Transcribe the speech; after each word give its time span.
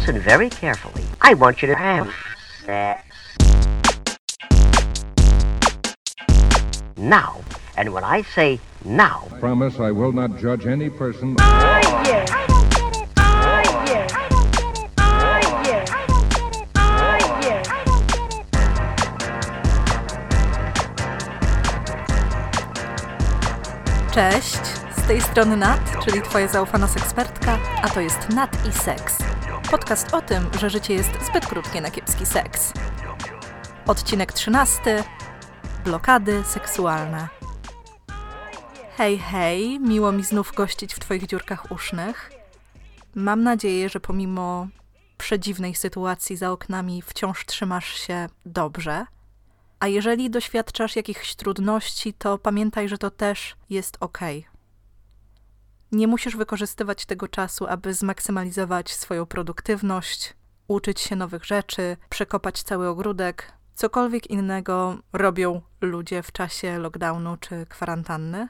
listen 0.00 0.18
very 0.18 0.48
carefully. 0.48 1.04
I 1.20 1.34
want 1.34 1.60
you 1.60 1.68
to 1.68 1.74
have 1.74 2.10
sex. 2.64 3.04
Now. 6.96 7.36
And 7.76 7.92
when 7.92 8.04
I 8.04 8.22
say 8.22 8.60
now, 8.84 9.28
Promise 9.40 9.78
I 9.80 9.90
will 9.90 10.12
not 10.12 10.38
judge 10.38 10.66
any 10.66 10.90
person. 10.90 11.36
Cześć, 24.14 24.60
z 24.96 25.06
tej 25.06 25.20
strony 25.20 25.56
Nat, 25.56 25.80
czyli 26.04 26.22
Twoja 26.22 26.48
zaufana 26.48 26.88
sekspertka, 26.88 27.58
a 27.82 27.88
to 27.88 28.00
jest 28.00 28.28
Nat 28.28 28.66
i 28.68 28.72
Seks. 28.72 29.29
Podcast 29.70 30.14
o 30.14 30.22
tym, 30.22 30.50
że 30.58 30.70
życie 30.70 30.94
jest 30.94 31.10
zbyt 31.30 31.46
krótkie 31.46 31.80
na 31.80 31.90
kiepski 31.90 32.26
seks. 32.26 32.72
Odcinek 33.86 34.32
13. 34.32 35.04
Blokady 35.84 36.42
seksualne. 36.44 37.28
Hej, 38.96 39.18
hej, 39.18 39.80
miło 39.80 40.12
mi 40.12 40.24
znów 40.24 40.52
gościć 40.54 40.94
w 40.94 40.98
Twoich 40.98 41.26
dziurkach 41.26 41.72
usznych. 41.72 42.32
Mam 43.14 43.42
nadzieję, 43.42 43.88
że 43.88 44.00
pomimo 44.00 44.68
przedziwnej 45.18 45.74
sytuacji 45.74 46.36
za 46.36 46.50
oknami 46.50 47.02
wciąż 47.02 47.46
trzymasz 47.46 47.94
się 47.94 48.28
dobrze. 48.46 49.06
A 49.80 49.88
jeżeli 49.88 50.30
doświadczasz 50.30 50.96
jakichś 50.96 51.34
trudności, 51.34 52.14
to 52.14 52.38
pamiętaj, 52.38 52.88
że 52.88 52.98
to 52.98 53.10
też 53.10 53.56
jest 53.70 53.96
ok. 54.00 54.18
Nie 55.92 56.06
musisz 56.06 56.36
wykorzystywać 56.36 57.06
tego 57.06 57.28
czasu, 57.28 57.66
aby 57.66 57.94
zmaksymalizować 57.94 58.90
swoją 58.90 59.26
produktywność, 59.26 60.34
uczyć 60.68 61.00
się 61.00 61.16
nowych 61.16 61.44
rzeczy, 61.44 61.96
przekopać 62.08 62.62
cały 62.62 62.88
ogródek, 62.88 63.52
cokolwiek 63.74 64.30
innego 64.30 64.98
robią 65.12 65.60
ludzie 65.80 66.22
w 66.22 66.32
czasie 66.32 66.78
lockdownu 66.78 67.36
czy 67.36 67.66
kwarantanny. 67.66 68.48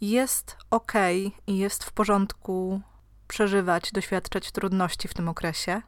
Jest 0.00 0.56
ok 0.70 0.92
i 1.46 1.58
jest 1.58 1.84
w 1.84 1.92
porządku 1.92 2.80
przeżywać, 3.28 3.92
doświadczać 3.92 4.52
trudności 4.52 5.08
w 5.08 5.14
tym 5.14 5.28
okresie. 5.28 5.82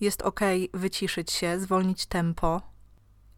Jest 0.00 0.22
ok 0.22 0.40
wyciszyć 0.74 1.32
się, 1.32 1.60
zwolnić 1.60 2.06
tempo, 2.06 2.73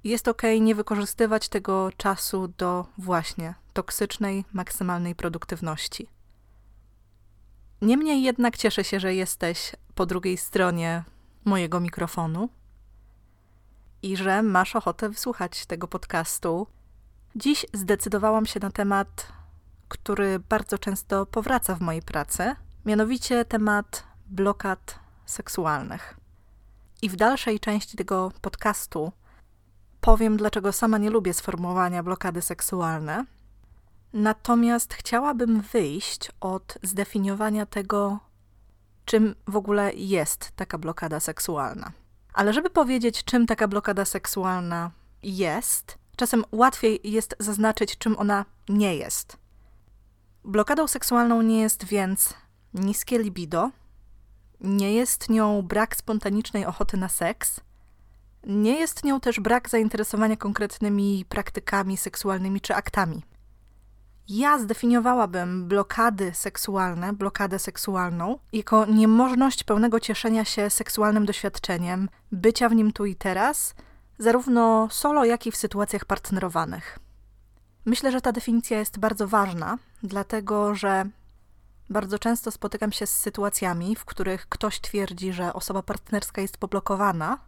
jest 0.08 0.28
ok 0.28 0.42
nie 0.60 0.74
wykorzystywać 0.74 1.48
tego 1.48 1.90
czasu 1.96 2.48
do 2.48 2.86
właśnie 2.98 3.54
toksycznej, 3.72 4.44
maksymalnej 4.52 5.14
produktywności. 5.14 6.08
Niemniej 7.82 8.22
jednak 8.22 8.56
cieszę 8.56 8.84
się, 8.84 9.00
że 9.00 9.14
jesteś 9.14 9.72
po 9.94 10.06
drugiej 10.06 10.36
stronie 10.36 11.04
mojego 11.44 11.80
mikrofonu 11.80 12.48
i 14.02 14.16
że 14.16 14.42
masz 14.42 14.76
ochotę 14.76 15.08
wysłuchać 15.08 15.66
tego 15.66 15.88
podcastu. 15.88 16.66
Dziś 17.36 17.66
zdecydowałam 17.72 18.46
się 18.46 18.60
na 18.60 18.70
temat, 18.70 19.32
który 19.88 20.38
bardzo 20.38 20.78
często 20.78 21.26
powraca 21.26 21.74
w 21.74 21.80
mojej 21.80 22.02
pracy, 22.02 22.54
mianowicie 22.84 23.44
temat 23.44 24.04
blokad 24.26 24.98
seksualnych. 25.26 26.16
I 27.02 27.08
w 27.08 27.16
dalszej 27.16 27.60
części 27.60 27.96
tego 27.96 28.32
podcastu 28.40 29.12
powiem, 30.06 30.36
dlaczego 30.36 30.72
sama 30.72 30.98
nie 30.98 31.10
lubię 31.10 31.34
sformułowania 31.34 32.02
blokady 32.02 32.42
seksualne. 32.42 33.24
Natomiast 34.12 34.94
chciałabym 34.94 35.60
wyjść 35.60 36.32
od 36.40 36.78
zdefiniowania 36.82 37.66
tego, 37.66 38.18
czym 39.04 39.34
w 39.46 39.56
ogóle 39.56 39.92
jest 39.94 40.52
taka 40.56 40.78
blokada 40.78 41.20
seksualna. 41.20 41.92
Ale 42.32 42.52
żeby 42.52 42.70
powiedzieć, 42.70 43.24
czym 43.24 43.46
taka 43.46 43.68
blokada 43.68 44.04
seksualna 44.04 44.90
jest, 45.22 45.98
czasem 46.16 46.44
łatwiej 46.52 47.00
jest 47.04 47.36
zaznaczyć, 47.38 47.98
czym 47.98 48.18
ona 48.18 48.44
nie 48.68 48.96
jest. 48.96 49.36
Blokadą 50.44 50.86
seksualną 50.86 51.42
nie 51.42 51.60
jest 51.60 51.84
więc 51.84 52.34
niskie 52.74 53.18
libido, 53.18 53.70
nie 54.60 54.94
jest 54.94 55.28
nią 55.28 55.62
brak 55.62 55.96
spontanicznej 55.96 56.66
ochoty 56.66 56.96
na 56.96 57.08
seks, 57.08 57.60
nie 58.46 58.78
jest 58.80 59.04
nią 59.04 59.20
też 59.20 59.40
brak 59.40 59.68
zainteresowania 59.68 60.36
konkretnymi 60.36 61.24
praktykami 61.28 61.96
seksualnymi 61.96 62.60
czy 62.60 62.74
aktami. 62.74 63.22
Ja 64.28 64.58
zdefiniowałabym 64.58 65.68
blokady 65.68 66.30
seksualne, 66.34 67.12
blokadę 67.12 67.58
seksualną, 67.58 68.38
jako 68.52 68.86
niemożność 68.86 69.64
pełnego 69.64 70.00
cieszenia 70.00 70.44
się 70.44 70.70
seksualnym 70.70 71.26
doświadczeniem, 71.26 72.08
bycia 72.32 72.68
w 72.68 72.74
nim 72.74 72.92
tu 72.92 73.04
i 73.04 73.16
teraz, 73.16 73.74
zarówno 74.18 74.88
solo, 74.90 75.24
jak 75.24 75.46
i 75.46 75.50
w 75.50 75.56
sytuacjach 75.56 76.04
partnerowanych. 76.04 76.98
Myślę, 77.84 78.12
że 78.12 78.20
ta 78.20 78.32
definicja 78.32 78.78
jest 78.78 78.98
bardzo 78.98 79.28
ważna, 79.28 79.78
dlatego 80.02 80.74
że 80.74 81.04
bardzo 81.90 82.18
często 82.18 82.50
spotykam 82.50 82.92
się 82.92 83.06
z 83.06 83.14
sytuacjami, 83.14 83.96
w 83.96 84.04
których 84.04 84.48
ktoś 84.48 84.80
twierdzi, 84.80 85.32
że 85.32 85.52
osoba 85.52 85.82
partnerska 85.82 86.42
jest 86.42 86.58
poblokowana, 86.58 87.38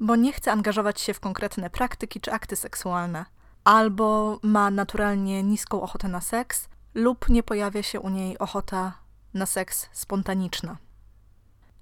bo 0.00 0.16
nie 0.16 0.32
chce 0.32 0.52
angażować 0.52 1.00
się 1.00 1.14
w 1.14 1.20
konkretne 1.20 1.70
praktyki 1.70 2.20
czy 2.20 2.32
akty 2.32 2.56
seksualne, 2.56 3.24
albo 3.64 4.38
ma 4.42 4.70
naturalnie 4.70 5.42
niską 5.42 5.82
ochotę 5.82 6.08
na 6.08 6.20
seks, 6.20 6.68
lub 6.94 7.28
nie 7.28 7.42
pojawia 7.42 7.82
się 7.82 8.00
u 8.00 8.08
niej 8.08 8.38
ochota 8.38 8.92
na 9.34 9.46
seks 9.46 9.88
spontaniczna. 9.92 10.76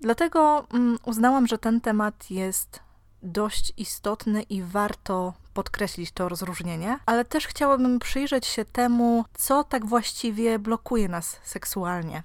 Dlatego 0.00 0.66
mm, 0.72 0.98
uznałam, 1.04 1.46
że 1.46 1.58
ten 1.58 1.80
temat 1.80 2.30
jest 2.30 2.80
dość 3.22 3.72
istotny 3.76 4.42
i 4.42 4.62
warto 4.62 5.34
podkreślić 5.54 6.12
to 6.12 6.28
rozróżnienie, 6.28 6.98
ale 7.06 7.24
też 7.24 7.46
chciałabym 7.46 7.98
przyjrzeć 7.98 8.46
się 8.46 8.64
temu, 8.64 9.24
co 9.34 9.64
tak 9.64 9.86
właściwie 9.86 10.58
blokuje 10.58 11.08
nas 11.08 11.40
seksualnie. 11.44 12.22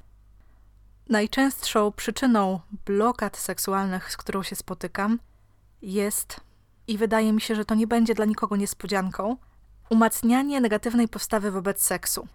Najczęstszą 1.09 1.91
przyczyną 1.91 2.59
blokad 2.85 3.38
seksualnych, 3.38 4.11
z 4.11 4.17
którą 4.17 4.44
się 4.44 4.56
spotykam, 4.56 5.19
jest, 5.81 6.41
i 6.88 6.97
wydaje 6.97 7.34
mi 7.34 7.41
się, 7.41 7.56
że 7.56 7.66
to 7.66 7.75
nie 7.75 7.88
będzie 7.88 8.13
dla 8.16 8.25
nikogo 8.25 8.56
niespodzianką, 8.56 9.38
umacnianie 9.90 10.62
negatywnej 10.62 11.07
postawy 11.07 11.51
wobec 11.51 11.81
seksu. 11.81 12.28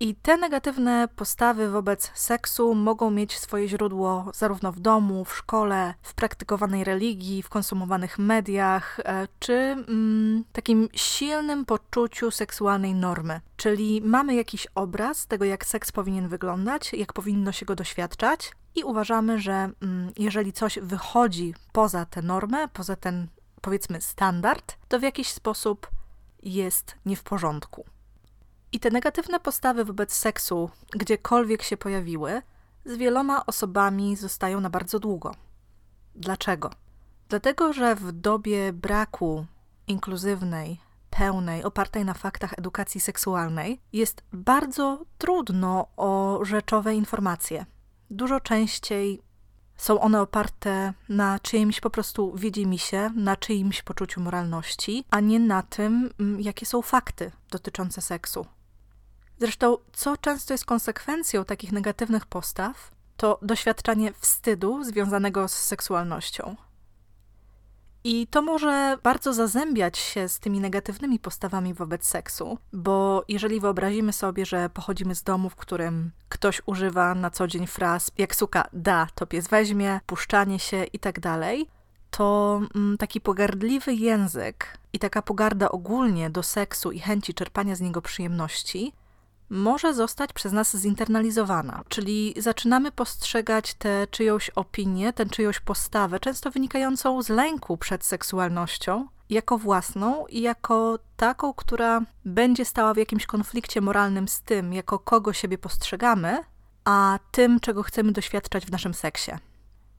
I 0.00 0.14
te 0.14 0.36
negatywne 0.36 1.08
postawy 1.16 1.70
wobec 1.70 2.10
seksu 2.14 2.74
mogą 2.74 3.10
mieć 3.10 3.38
swoje 3.38 3.68
źródło 3.68 4.30
zarówno 4.34 4.72
w 4.72 4.80
domu, 4.80 5.24
w 5.24 5.36
szkole, 5.36 5.94
w 6.02 6.14
praktykowanej 6.14 6.84
religii, 6.84 7.42
w 7.42 7.48
konsumowanych 7.48 8.18
mediach, 8.18 9.00
e, 9.00 9.28
czy 9.38 9.54
mm, 9.54 10.44
takim 10.52 10.88
silnym 10.94 11.64
poczuciu 11.64 12.30
seksualnej 12.30 12.94
normy. 12.94 13.40
Czyli 13.56 14.00
mamy 14.04 14.34
jakiś 14.34 14.66
obraz 14.74 15.26
tego, 15.26 15.44
jak 15.44 15.66
seks 15.66 15.92
powinien 15.92 16.28
wyglądać, 16.28 16.92
jak 16.92 17.12
powinno 17.12 17.52
się 17.52 17.66
go 17.66 17.74
doświadczać, 17.74 18.52
i 18.74 18.84
uważamy, 18.84 19.38
że 19.38 19.52
mm, 19.52 20.12
jeżeli 20.18 20.52
coś 20.52 20.78
wychodzi 20.82 21.54
poza 21.72 22.06
tę 22.06 22.22
normę, 22.22 22.68
poza 22.68 22.96
ten 22.96 23.28
powiedzmy 23.60 24.00
standard, 24.00 24.76
to 24.88 24.98
w 24.98 25.02
jakiś 25.02 25.28
sposób 25.28 25.90
jest 26.42 26.96
nie 27.06 27.16
w 27.16 27.22
porządku. 27.22 27.84
I 28.72 28.80
te 28.80 28.90
negatywne 28.90 29.40
postawy 29.40 29.84
wobec 29.84 30.12
seksu, 30.12 30.70
gdziekolwiek 30.90 31.62
się 31.62 31.76
pojawiły, 31.76 32.42
z 32.84 32.96
wieloma 32.96 33.46
osobami 33.46 34.16
zostają 34.16 34.60
na 34.60 34.70
bardzo 34.70 34.98
długo. 34.98 35.34
Dlaczego? 36.14 36.70
Dlatego, 37.28 37.72
że 37.72 37.94
w 37.94 38.12
dobie 38.12 38.72
braku 38.72 39.46
inkluzywnej, 39.86 40.80
pełnej, 41.10 41.64
opartej 41.64 42.04
na 42.04 42.14
faktach 42.14 42.58
edukacji 42.58 43.00
seksualnej, 43.00 43.80
jest 43.92 44.22
bardzo 44.32 45.04
trudno 45.18 45.86
o 45.96 46.40
rzeczowe 46.42 46.94
informacje. 46.94 47.66
Dużo 48.10 48.40
częściej 48.40 49.22
są 49.76 50.00
one 50.00 50.20
oparte 50.20 50.92
na 51.08 51.38
czyimś 51.38 51.80
po 51.80 51.90
prostu 51.90 52.36
widzimisię, 52.36 53.10
na 53.16 53.36
czyimś 53.36 53.82
poczuciu 53.82 54.20
moralności, 54.20 55.04
a 55.10 55.20
nie 55.20 55.40
na 55.40 55.62
tym, 55.62 56.10
mm, 56.20 56.40
jakie 56.40 56.66
są 56.66 56.82
fakty 56.82 57.30
dotyczące 57.50 58.02
seksu. 58.02 58.46
Zresztą, 59.40 59.76
co 59.92 60.16
często 60.16 60.54
jest 60.54 60.64
konsekwencją 60.64 61.44
takich 61.44 61.72
negatywnych 61.72 62.26
postaw, 62.26 62.90
to 63.16 63.38
doświadczanie 63.42 64.12
wstydu 64.12 64.84
związanego 64.84 65.48
z 65.48 65.52
seksualnością. 65.52 66.56
I 68.04 68.26
to 68.26 68.42
może 68.42 68.98
bardzo 69.02 69.32
zazębiać 69.32 69.98
się 69.98 70.28
z 70.28 70.38
tymi 70.38 70.60
negatywnymi 70.60 71.18
postawami 71.18 71.74
wobec 71.74 72.06
seksu, 72.06 72.58
bo 72.72 73.24
jeżeli 73.28 73.60
wyobrazimy 73.60 74.12
sobie, 74.12 74.46
że 74.46 74.70
pochodzimy 74.70 75.14
z 75.14 75.22
domu, 75.22 75.50
w 75.50 75.56
którym 75.56 76.10
ktoś 76.28 76.62
używa 76.66 77.14
na 77.14 77.30
co 77.30 77.46
dzień 77.46 77.66
fraz 77.66 78.10
jak 78.18 78.34
suka 78.36 78.68
da, 78.72 79.06
to 79.14 79.26
pies 79.26 79.48
weźmie, 79.48 80.00
puszczanie 80.06 80.58
się 80.58 80.84
i 80.84 80.98
tak 80.98 81.20
to 82.10 82.60
mm, 82.74 82.98
taki 82.98 83.20
pogardliwy 83.20 83.94
język 83.94 84.78
i 84.92 84.98
taka 84.98 85.22
pogarda 85.22 85.68
ogólnie 85.68 86.30
do 86.30 86.42
seksu 86.42 86.92
i 86.92 87.00
chęci 87.00 87.34
czerpania 87.34 87.74
z 87.74 87.80
niego 87.80 88.02
przyjemności 88.02 88.92
może 89.50 89.94
zostać 89.94 90.32
przez 90.32 90.52
nas 90.52 90.76
zinternalizowana, 90.76 91.84
czyli 91.88 92.34
zaczynamy 92.36 92.92
postrzegać 92.92 93.74
tę 93.74 94.06
czyjąś 94.10 94.50
opinię, 94.50 95.12
tę 95.12 95.26
czyjąś 95.26 95.60
postawę, 95.60 96.20
często 96.20 96.50
wynikającą 96.50 97.22
z 97.22 97.28
lęku 97.28 97.76
przed 97.76 98.04
seksualnością, 98.04 99.08
jako 99.30 99.58
własną 99.58 100.26
i 100.26 100.40
jako 100.40 100.98
taką, 101.16 101.54
która 101.54 102.00
będzie 102.24 102.64
stała 102.64 102.94
w 102.94 102.96
jakimś 102.96 103.26
konflikcie 103.26 103.80
moralnym 103.80 104.28
z 104.28 104.42
tym, 104.42 104.72
jako 104.72 104.98
kogo 104.98 105.32
siebie 105.32 105.58
postrzegamy, 105.58 106.44
a 106.84 107.18
tym, 107.30 107.60
czego 107.60 107.82
chcemy 107.82 108.12
doświadczać 108.12 108.66
w 108.66 108.70
naszym 108.70 108.94
seksie. 108.94 109.32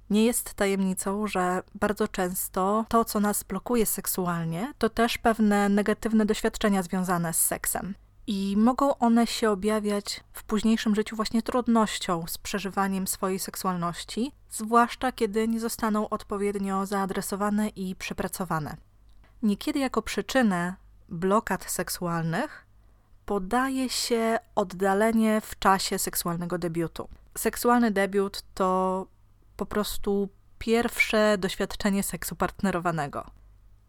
Nie 0.10 0.26
jest 0.26 0.54
tajemnicą, 0.54 1.28
że 1.28 1.64
bardzo 1.76 2.08
często 2.08 2.86
to, 2.90 3.06
co 3.06 3.20
nas 3.20 3.44
blokuje 3.44 3.86
seksualnie, 3.86 4.74
to 4.78 4.90
też 4.90 5.18
pewne 5.18 5.70
negatywne 5.70 6.26
doświadczenia 6.26 6.84
związane 6.84 7.34
z 7.34 7.40
seksem. 7.46 7.96
I 8.32 8.58
mogą 8.58 8.98
one 8.98 9.28
się 9.28 9.50
objawiać 9.50 10.24
w 10.34 10.44
późniejszym 10.44 10.96
życiu 10.96 11.16
właśnie 11.16 11.42
trudnością 11.42 12.28
z 12.28 12.38
przeżywaniem 12.38 13.08
swojej 13.08 13.40
seksualności, 13.40 14.32
zwłaszcza 14.50 15.12
kiedy 15.12 15.48
nie 15.48 15.60
zostaną 15.60 16.10
odpowiednio 16.10 16.86
zaadresowane 16.86 17.70
i 17.70 17.96
przepracowane. 17.96 18.78
Niekiedy 19.44 19.80
jako 19.80 20.02
przyczynę 20.02 20.76
blokad 21.10 21.72
seksualnych 21.72 22.66
podaje 23.26 23.90
się 23.90 24.40
oddalenie 24.56 25.42
w 25.42 25.60
czasie 25.60 26.00
seksualnego 26.00 26.58
debiutu. 26.58 27.10
Seksualny 27.38 27.92
debiut 27.92 28.44
to 28.54 29.08
po 29.58 29.66
prostu 29.66 30.30
pierwsze 30.60 31.38
doświadczenie 31.38 32.04
seksu 32.04 32.36
partnerowanego. 32.36 33.39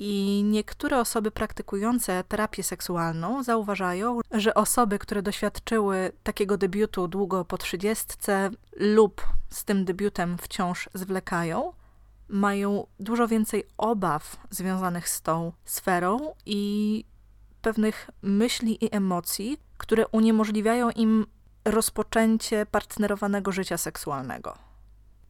I 0.02 0.43
niektóre 0.44 1.00
osoby 1.00 1.31
praktykujące 1.31 2.25
terapię 2.25 2.62
seksualną 2.62 3.43
zauważają, 3.43 4.20
że 4.31 4.55
osoby, 4.55 4.99
które 4.99 5.23
doświadczyły 5.23 6.12
takiego 6.23 6.56
debiutu 6.56 7.08
długo 7.08 7.44
po 7.44 7.58
trzydziestce 7.58 8.50
lub 8.76 9.26
z 9.50 9.64
tym 9.64 9.85
debiutem 9.85 10.38
wciąż 10.38 10.88
zwlekają, 10.94 11.73
mają 12.29 12.87
dużo 13.00 13.29
więcej 13.29 13.64
obaw 13.79 14.37
związanych 14.50 15.08
z 15.08 15.23
tą 15.23 15.52
sferą 15.64 16.35
i 16.47 17.05
pewnych 17.62 18.11
myśli 18.23 18.85
i 18.85 18.94
emocji, 18.97 19.58
które 19.79 20.08
uniemożliwiają 20.08 20.91
im 20.91 21.26
rozpoczęcie 21.64 22.67
partnerowanego 22.67 23.52
życia 23.52 23.79
seksualnego. 23.79 24.58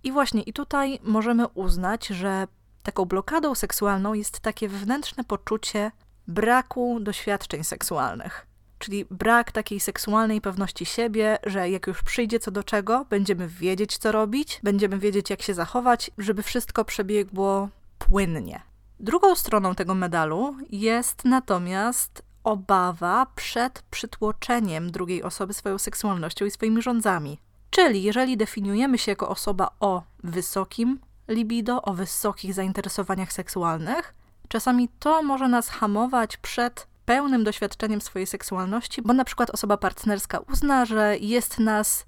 I 0.02 0.12
właśnie 0.12 0.42
i 0.42 0.52
tutaj 0.52 0.98
możemy 1.02 1.48
uznać, 1.48 2.06
że 2.06 2.46
taką 2.82 3.04
blokadą 3.04 3.54
seksualną 3.54 4.14
jest 4.14 4.40
takie 4.40 4.68
wewnętrzne 4.68 5.24
poczucie 5.24 5.92
braku 6.26 7.00
doświadczeń 7.00 7.64
seksualnych. 7.64 8.46
Czyli 8.78 9.04
brak 9.10 9.52
takiej 9.52 9.80
seksualnej 9.80 10.40
pewności 10.40 10.86
siebie, 10.86 11.38
że 11.46 11.70
jak 11.70 11.86
już 11.86 12.02
przyjdzie 12.02 12.40
co 12.40 12.50
do 12.50 12.64
czego, 12.64 13.06
będziemy 13.10 13.48
wiedzieć, 13.48 13.98
co 13.98 14.12
robić, 14.12 14.60
będziemy 14.62 14.98
wiedzieć, 14.98 15.30
jak 15.30 15.42
się 15.42 15.54
zachować, 15.54 16.10
żeby 16.18 16.42
wszystko 16.42 16.84
przebiegło 16.84 17.68
płynnie. 17.98 18.62
Drugą 19.00 19.34
stroną 19.34 19.74
tego 19.74 19.94
medalu 19.94 20.56
jest 20.70 21.24
natomiast 21.24 22.22
obawa 22.44 23.26
przed 23.36 23.82
przytłoczeniem 23.82 24.90
drugiej 24.90 25.22
osoby 25.22 25.54
swoją 25.54 25.78
seksualnością 25.78 26.44
i 26.44 26.50
swoimi 26.50 26.82
rządzami. 26.82 27.38
Czyli 27.70 28.02
jeżeli 28.02 28.36
definiujemy 28.36 28.98
się 28.98 29.12
jako 29.12 29.28
osoba 29.28 29.70
o 29.80 30.02
wysokim 30.24 31.00
libido, 31.30 31.82
o 31.82 31.94
wysokich 31.94 32.54
zainteresowaniach 32.54 33.32
seksualnych, 33.32 34.14
czasami 34.48 34.88
to 34.88 35.22
może 35.22 35.48
nas 35.48 35.68
hamować 35.68 36.36
przed 36.36 36.86
pełnym 37.04 37.44
doświadczeniem 37.44 38.00
swojej 38.00 38.26
seksualności, 38.26 39.02
bo 39.02 39.12
na 39.12 39.24
przykład 39.24 39.50
osoba 39.50 39.76
partnerska 39.76 40.38
uzna, 40.38 40.84
że 40.84 41.18
jest 41.18 41.58
nas 41.58 42.06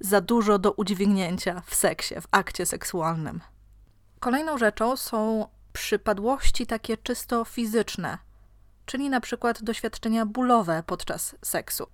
za 0.00 0.20
dużo 0.20 0.58
do 0.58 0.72
udźwignięcia 0.72 1.62
w 1.66 1.74
seksie, 1.74 2.14
w 2.20 2.26
akcie 2.30 2.66
seksualnym. 2.66 3.40
Kolejną 4.20 4.58
rzeczą 4.58 4.96
są 4.96 5.46
przypadłości 5.72 6.66
takie 6.66 6.96
czysto 6.96 7.44
fizyczne, 7.44 8.18
czyli 8.86 9.10
na 9.10 9.20
przykład 9.20 9.62
doświadczenia 9.62 10.26
bólowe 10.26 10.82
podczas 10.86 11.36
seksu. 11.42 11.86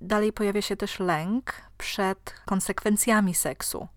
Dalej 0.00 0.32
pojawia 0.32 0.62
się 0.62 0.76
też 0.76 1.00
lęk 1.00 1.52
przed 1.78 2.34
konsekwencjami 2.46 3.34
seksu, 3.34 3.88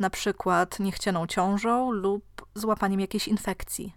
na 0.00 0.10
przykład 0.10 0.80
niechcianą 0.80 1.26
ciążą 1.26 1.90
lub 1.90 2.24
złapaniem 2.54 3.00
jakiejś 3.00 3.28
infekcji. 3.28 3.94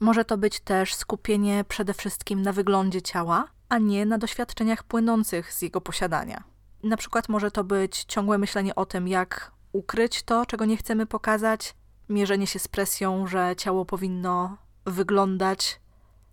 Może 0.00 0.24
to 0.24 0.38
być 0.38 0.60
też 0.60 0.94
skupienie 0.94 1.64
przede 1.68 1.94
wszystkim 1.94 2.42
na 2.42 2.52
wyglądzie 2.52 3.02
ciała, 3.02 3.48
a 3.68 3.78
nie 3.78 4.06
na 4.06 4.18
doświadczeniach 4.18 4.82
płynących 4.82 5.52
z 5.52 5.62
jego 5.62 5.80
posiadania. 5.80 6.44
Na 6.82 6.96
przykład 6.96 7.28
może 7.28 7.50
to 7.50 7.64
być 7.64 8.04
ciągłe 8.04 8.38
myślenie 8.38 8.74
o 8.74 8.86
tym, 8.86 9.08
jak 9.08 9.52
ukryć 9.72 10.22
to, 10.22 10.46
czego 10.46 10.64
nie 10.64 10.76
chcemy 10.76 11.06
pokazać, 11.06 11.74
mierzenie 12.08 12.46
się 12.46 12.58
z 12.58 12.68
presją, 12.68 13.26
że 13.26 13.54
ciało 13.56 13.84
powinno 13.84 14.56
wyglądać 14.86 15.80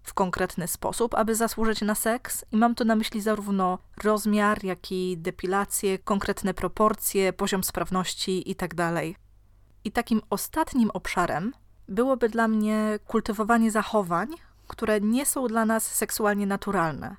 w 0.03 0.13
konkretny 0.13 0.67
sposób, 0.67 1.13
aby 1.13 1.35
zasłużyć 1.35 1.81
na 1.81 1.95
seks. 1.95 2.45
I 2.51 2.57
mam 2.57 2.75
tu 2.75 2.85
na 2.85 2.95
myśli 2.95 3.21
zarówno 3.21 3.79
rozmiar, 4.03 4.63
jak 4.63 4.91
i 4.91 5.17
depilację, 5.17 5.99
konkretne 5.99 6.53
proporcje, 6.53 7.33
poziom 7.33 7.63
sprawności 7.63 8.49
itd. 8.49 8.75
Tak 8.75 9.05
I 9.83 9.91
takim 9.91 10.21
ostatnim 10.29 10.91
obszarem 10.91 11.53
byłoby 11.87 12.29
dla 12.29 12.47
mnie 12.47 12.99
kultywowanie 13.07 13.71
zachowań, 13.71 14.27
które 14.67 15.01
nie 15.01 15.25
są 15.25 15.47
dla 15.47 15.65
nas 15.65 15.95
seksualnie 15.95 16.47
naturalne. 16.47 17.15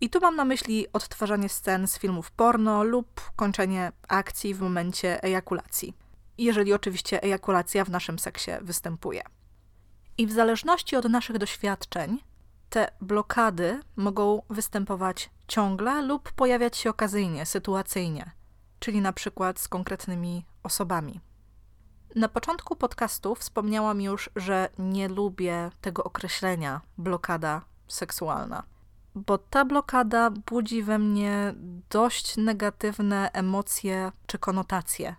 I 0.00 0.10
tu 0.10 0.20
mam 0.20 0.36
na 0.36 0.44
myśli 0.44 0.86
odtwarzanie 0.92 1.48
scen 1.48 1.86
z 1.88 1.98
filmów 1.98 2.30
porno 2.30 2.84
lub 2.84 3.30
kończenie 3.36 3.92
akcji 4.08 4.54
w 4.54 4.60
momencie 4.60 5.22
ejakulacji, 5.22 5.96
jeżeli 6.38 6.72
oczywiście 6.72 7.22
ejakulacja 7.22 7.84
w 7.84 7.90
naszym 7.90 8.18
seksie 8.18 8.50
występuje. 8.62 9.22
I 10.18 10.26
w 10.26 10.32
zależności 10.32 10.96
od 10.96 11.04
naszych 11.04 11.38
doświadczeń, 11.38 12.18
te 12.70 12.90
blokady 13.00 13.80
mogą 13.96 14.42
występować 14.50 15.30
ciągle 15.48 16.02
lub 16.02 16.32
pojawiać 16.32 16.76
się 16.76 16.90
okazyjnie, 16.90 17.46
sytuacyjnie, 17.46 18.30
czyli 18.78 19.00
na 19.00 19.12
przykład 19.12 19.60
z 19.60 19.68
konkretnymi 19.68 20.44
osobami. 20.62 21.20
Na 22.14 22.28
początku 22.28 22.76
podcastu 22.76 23.34
wspomniałam 23.34 24.00
już, 24.00 24.30
że 24.36 24.68
nie 24.78 25.08
lubię 25.08 25.70
tego 25.80 26.04
określenia 26.04 26.80
blokada 26.98 27.62
seksualna, 27.88 28.62
bo 29.14 29.38
ta 29.38 29.64
blokada 29.64 30.30
budzi 30.30 30.82
we 30.82 30.98
mnie 30.98 31.54
dość 31.90 32.36
negatywne 32.36 33.30
emocje 33.32 34.12
czy 34.26 34.38
konotacje. 34.38 35.16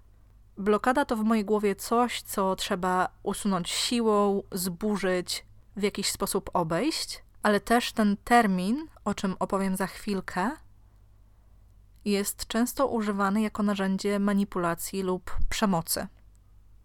Blokada 0.58 1.06
to 1.06 1.16
w 1.16 1.24
mojej 1.24 1.46
głowie 1.46 1.76
coś, 1.76 2.22
co 2.22 2.56
trzeba 2.56 3.10
usunąć 3.24 3.70
siłą, 3.70 4.44
zburzyć, 4.52 5.46
w 5.76 5.84
jakiś 5.84 6.12
sposób 6.12 6.50
obejść, 6.54 7.24
ale 7.44 7.60
też 7.60 7.92
ten 7.92 8.18
termin, 8.18 8.88
o 9.06 9.14
czym 9.14 9.36
opowiem 9.40 9.76
za 9.76 9.88
chwilkę, 9.88 10.52
jest 12.06 12.48
często 12.48 12.88
używany 12.88 13.42
jako 13.42 13.64
narzędzie 13.64 14.20
manipulacji 14.20 15.04
lub 15.04 15.38
przemocy. 15.50 16.08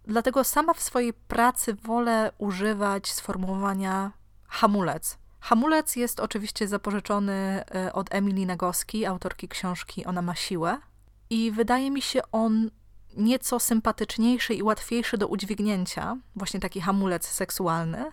Dlatego 0.04 0.44
sama 0.44 0.74
w 0.74 0.82
swojej 0.82 1.12
pracy 1.12 1.74
wolę 1.74 2.32
używać 2.38 3.12
sformułowania 3.12 4.12
hamulec. 4.46 5.18
Hamulec 5.40 5.96
jest 5.96 6.20
oczywiście 6.20 6.68
zapożyczony 6.68 7.64
e, 7.74 7.92
od 7.92 8.14
Emilii 8.14 8.46
Nagoski, 8.46 9.06
autorki 9.06 9.48
książki 9.48 10.04
Ona 10.04 10.22
ma 10.22 10.34
siłę. 10.34 10.78
I 11.30 11.50
wydaje 11.50 11.90
mi 11.90 12.02
się 12.02 12.20
on 12.32 12.70
nieco 13.16 13.60
sympatyczniejszy 13.60 14.54
i 14.54 14.62
łatwiejszy 14.62 15.18
do 15.18 15.28
udźwignięcia, 15.28 16.16
właśnie 16.36 16.60
taki 16.60 16.80
hamulec 16.80 17.28
seksualny, 17.28 18.04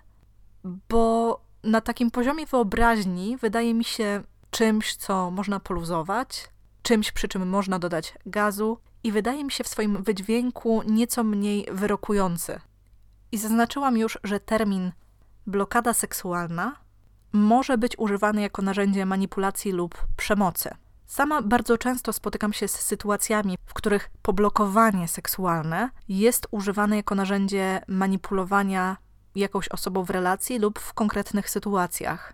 bo 0.89 1.41
na 1.63 1.81
takim 1.81 2.11
poziomie 2.11 2.45
wyobraźni 2.45 3.37
wydaje 3.37 3.73
mi 3.73 3.83
się 3.83 4.23
czymś, 4.49 4.95
co 4.95 5.31
można 5.31 5.59
poluzować, 5.59 6.49
czymś, 6.81 7.11
przy 7.11 7.27
czym 7.27 7.49
można 7.49 7.79
dodać 7.79 8.13
gazu 8.25 8.77
i 9.03 9.11
wydaje 9.11 9.43
mi 9.43 9.51
się 9.51 9.63
w 9.63 9.67
swoim 9.67 10.03
wydźwięku 10.03 10.81
nieco 10.85 11.23
mniej 11.23 11.67
wyrokujący. 11.71 12.59
I 13.31 13.37
zaznaczyłam 13.37 13.97
już, 13.97 14.17
że 14.23 14.39
termin 14.39 14.91
blokada 15.47 15.93
seksualna 15.93 16.75
może 17.33 17.77
być 17.77 17.97
używany 17.97 18.41
jako 18.41 18.61
narzędzie 18.61 19.05
manipulacji 19.05 19.71
lub 19.71 20.07
przemocy. 20.17 20.75
Sama 21.07 21.41
bardzo 21.41 21.77
często 21.77 22.13
spotykam 22.13 22.53
się 22.53 22.67
z 22.67 22.71
sytuacjami, 22.71 23.57
w 23.65 23.73
których 23.73 24.09
poblokowanie 24.21 25.07
seksualne 25.07 25.89
jest 26.09 26.47
używane 26.51 26.95
jako 26.95 27.15
narzędzie 27.15 27.81
manipulowania 27.87 28.97
jakąś 29.35 29.69
osobą 29.69 30.03
w 30.03 30.09
relacji 30.09 30.59
lub 30.59 30.79
w 30.79 30.93
konkretnych 30.93 31.49
sytuacjach. 31.49 32.33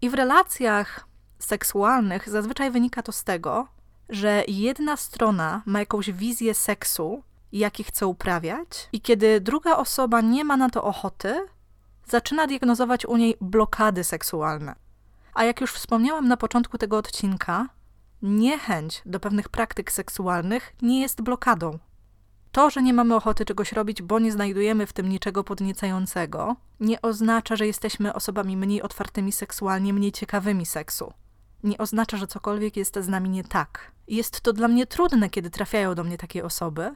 I 0.00 0.10
w 0.10 0.14
relacjach 0.14 1.06
seksualnych 1.38 2.28
zazwyczaj 2.28 2.70
wynika 2.70 3.02
to 3.02 3.12
z 3.12 3.24
tego, 3.24 3.68
że 4.08 4.44
jedna 4.48 4.96
strona 4.96 5.62
ma 5.66 5.78
jakąś 5.78 6.10
wizję 6.10 6.54
seksu, 6.54 7.22
jaki 7.52 7.84
chce 7.84 8.06
uprawiać, 8.06 8.88
i 8.92 9.00
kiedy 9.00 9.40
druga 9.40 9.76
osoba 9.76 10.20
nie 10.20 10.44
ma 10.44 10.56
na 10.56 10.70
to 10.70 10.84
ochoty, 10.84 11.46
zaczyna 12.06 12.46
diagnozować 12.46 13.06
u 13.06 13.16
niej 13.16 13.36
blokady 13.40 14.04
seksualne. 14.04 14.74
A 15.34 15.44
jak 15.44 15.60
już 15.60 15.72
wspomniałam 15.72 16.28
na 16.28 16.36
początku 16.36 16.78
tego 16.78 16.96
odcinka, 16.96 17.68
niechęć 18.22 19.02
do 19.06 19.20
pewnych 19.20 19.48
praktyk 19.48 19.92
seksualnych 19.92 20.72
nie 20.82 21.00
jest 21.00 21.22
blokadą. 21.22 21.78
To, 22.52 22.70
że 22.70 22.82
nie 22.82 22.94
mamy 22.94 23.16
ochoty 23.16 23.44
czegoś 23.44 23.72
robić, 23.72 24.02
bo 24.02 24.18
nie 24.18 24.32
znajdujemy 24.32 24.86
w 24.86 24.92
tym 24.92 25.08
niczego 25.08 25.44
podniecającego, 25.44 26.56
nie 26.80 27.02
oznacza, 27.02 27.56
że 27.56 27.66
jesteśmy 27.66 28.14
osobami 28.14 28.56
mniej 28.56 28.82
otwartymi 28.82 29.32
seksualnie, 29.32 29.92
mniej 29.92 30.12
ciekawymi 30.12 30.66
seksu. 30.66 31.12
Nie 31.62 31.78
oznacza, 31.78 32.16
że 32.16 32.26
cokolwiek 32.26 32.76
jest 32.76 32.98
z 33.00 33.08
nami 33.08 33.30
nie 33.30 33.44
tak. 33.44 33.92
Jest 34.08 34.40
to 34.40 34.52
dla 34.52 34.68
mnie 34.68 34.86
trudne, 34.86 35.30
kiedy 35.30 35.50
trafiają 35.50 35.94
do 35.94 36.04
mnie 36.04 36.18
takie 36.18 36.44
osoby, 36.44 36.94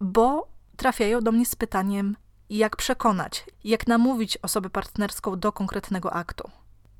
bo 0.00 0.48
trafiają 0.76 1.20
do 1.20 1.32
mnie 1.32 1.46
z 1.46 1.56
pytaniem, 1.56 2.16
jak 2.50 2.76
przekonać, 2.76 3.46
jak 3.64 3.86
namówić 3.86 4.38
osobę 4.42 4.70
partnerską 4.70 5.38
do 5.38 5.52
konkretnego 5.52 6.12
aktu. 6.12 6.50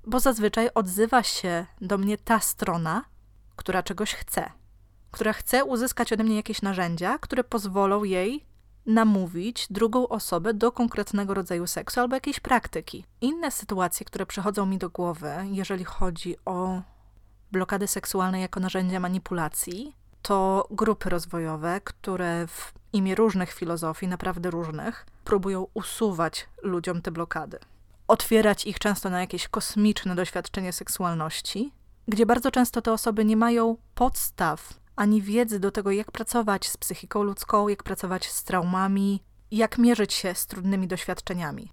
Bo 0.06 0.20
zazwyczaj 0.20 0.68
odzywa 0.74 1.22
się 1.22 1.66
do 1.80 1.98
mnie 1.98 2.18
ta 2.18 2.40
strona, 2.40 3.04
która 3.62 3.82
czegoś 3.82 4.14
chce, 4.14 4.50
która 5.10 5.32
chce 5.32 5.64
uzyskać 5.64 6.12
ode 6.12 6.24
mnie 6.24 6.36
jakieś 6.36 6.62
narzędzia, 6.62 7.18
które 7.18 7.44
pozwolą 7.44 8.04
jej 8.04 8.44
namówić 8.86 9.66
drugą 9.70 10.08
osobę 10.08 10.54
do 10.54 10.72
konkretnego 10.72 11.34
rodzaju 11.34 11.66
seksu 11.66 12.00
albo 12.00 12.16
jakiejś 12.16 12.40
praktyki. 12.40 13.04
Inne 13.20 13.50
sytuacje, 13.50 14.06
które 14.06 14.26
przychodzą 14.26 14.66
mi 14.66 14.78
do 14.78 14.90
głowy, 14.90 15.32
jeżeli 15.50 15.84
chodzi 15.84 16.36
o 16.44 16.82
blokady 17.52 17.88
seksualne 17.88 18.40
jako 18.40 18.60
narzędzia 18.60 19.00
manipulacji, 19.00 19.96
to 20.22 20.66
grupy 20.70 21.10
rozwojowe, 21.10 21.80
które 21.84 22.46
w 22.46 22.72
imię 22.92 23.14
różnych 23.14 23.52
filozofii, 23.52 24.08
naprawdę 24.08 24.50
różnych, 24.50 25.06
próbują 25.24 25.66
usuwać 25.74 26.48
ludziom 26.62 27.02
te 27.02 27.10
blokady. 27.10 27.58
Otwierać 28.08 28.66
ich 28.66 28.78
często 28.78 29.10
na 29.10 29.20
jakieś 29.20 29.48
kosmiczne 29.48 30.14
doświadczenie 30.14 30.72
seksualności, 30.72 31.72
gdzie 32.08 32.26
bardzo 32.26 32.50
często 32.50 32.82
te 32.82 32.92
osoby 32.92 33.24
nie 33.24 33.36
mają 33.36 33.76
podstaw 33.94 34.82
ani 34.96 35.22
wiedzy 35.22 35.60
do 35.60 35.70
tego, 35.70 35.90
jak 35.90 36.12
pracować 36.12 36.68
z 36.68 36.76
psychiką 36.76 37.22
ludzką, 37.22 37.68
jak 37.68 37.82
pracować 37.82 38.30
z 38.30 38.44
traumami, 38.44 39.22
jak 39.50 39.78
mierzyć 39.78 40.12
się 40.12 40.34
z 40.34 40.46
trudnymi 40.46 40.88
doświadczeniami. 40.88 41.72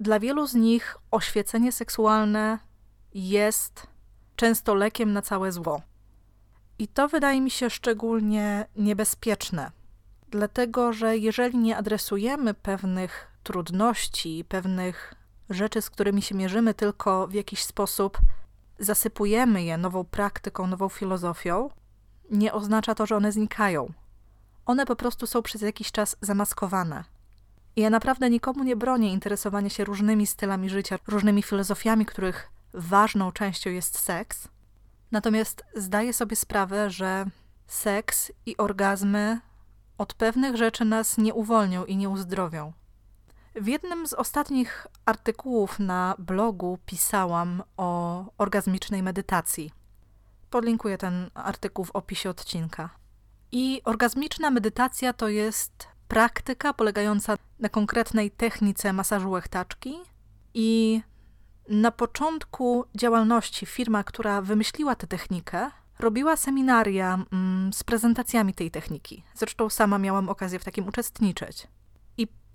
Dla 0.00 0.20
wielu 0.20 0.46
z 0.46 0.54
nich 0.54 0.96
oświecenie 1.10 1.72
seksualne 1.72 2.58
jest 3.14 3.86
często 4.36 4.74
lekiem 4.74 5.12
na 5.12 5.22
całe 5.22 5.52
zło. 5.52 5.82
I 6.78 6.88
to 6.88 7.08
wydaje 7.08 7.40
mi 7.40 7.50
się 7.50 7.70
szczególnie 7.70 8.66
niebezpieczne, 8.76 9.70
dlatego 10.30 10.92
że 10.92 11.16
jeżeli 11.16 11.58
nie 11.58 11.76
adresujemy 11.76 12.54
pewnych 12.54 13.26
trudności, 13.42 14.44
pewnych 14.48 15.14
rzeczy, 15.50 15.82
z 15.82 15.90
którymi 15.90 16.22
się 16.22 16.34
mierzymy, 16.34 16.74
tylko 16.74 17.26
w 17.26 17.34
jakiś 17.34 17.64
sposób 17.64 18.18
zasypujemy 18.78 19.62
je 19.62 19.76
nową 19.78 20.04
praktyką, 20.04 20.66
nową 20.66 20.88
filozofią, 20.88 21.70
nie 22.30 22.52
oznacza 22.52 22.94
to, 22.94 23.06
że 23.06 23.16
one 23.16 23.32
znikają. 23.32 23.92
One 24.66 24.86
po 24.86 24.96
prostu 24.96 25.26
są 25.26 25.42
przez 25.42 25.62
jakiś 25.62 25.92
czas 25.92 26.16
zamaskowane. 26.20 27.04
I 27.76 27.80
ja 27.80 27.90
naprawdę 27.90 28.30
nikomu 28.30 28.64
nie 28.64 28.76
bronię 28.76 29.12
interesowania 29.12 29.70
się 29.70 29.84
różnymi 29.84 30.26
stylami 30.26 30.70
życia, 30.70 30.98
różnymi 31.06 31.42
filozofiami, 31.42 32.06
których 32.06 32.50
ważną 32.74 33.32
częścią 33.32 33.70
jest 33.70 33.98
seks. 33.98 34.48
Natomiast 35.12 35.64
zdaję 35.74 36.12
sobie 36.12 36.36
sprawę, 36.36 36.90
że 36.90 37.26
seks 37.66 38.32
i 38.46 38.56
orgazmy 38.56 39.40
od 39.98 40.14
pewnych 40.14 40.56
rzeczy 40.56 40.84
nas 40.84 41.18
nie 41.18 41.34
uwolnią 41.34 41.84
i 41.84 41.96
nie 41.96 42.08
uzdrowią. 42.08 42.72
W 43.60 43.66
jednym 43.66 44.06
z 44.06 44.12
ostatnich 44.12 44.86
artykułów 45.04 45.78
na 45.78 46.14
blogu 46.18 46.78
pisałam 46.86 47.62
o 47.76 48.24
orgazmicznej 48.38 49.02
medytacji. 49.02 49.72
Podlinkuję 50.50 50.98
ten 50.98 51.30
artykuł 51.34 51.84
w 51.84 51.90
opisie 51.90 52.30
odcinka. 52.30 52.90
I 53.52 53.80
orgazmiczna 53.84 54.50
medytacja 54.50 55.12
to 55.12 55.28
jest 55.28 55.88
praktyka 56.08 56.74
polegająca 56.74 57.36
na 57.58 57.68
konkretnej 57.68 58.30
technice 58.30 58.92
masażu 58.92 59.30
łechtaczki 59.30 59.96
i 60.54 61.02
na 61.68 61.90
początku 61.90 62.84
działalności 62.94 63.66
firma, 63.66 64.04
która 64.04 64.42
wymyśliła 64.42 64.94
tę 64.94 65.06
technikę, 65.06 65.70
robiła 65.98 66.36
seminaria 66.36 67.18
mm, 67.32 67.72
z 67.72 67.84
prezentacjami 67.84 68.54
tej 68.54 68.70
techniki. 68.70 69.24
Zresztą 69.34 69.70
sama 69.70 69.98
miałam 69.98 70.28
okazję 70.28 70.58
w 70.58 70.64
takim 70.64 70.88
uczestniczyć. 70.88 71.68